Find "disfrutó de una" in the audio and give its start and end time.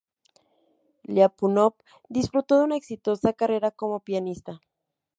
2.09-2.75